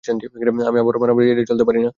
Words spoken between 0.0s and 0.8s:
আমি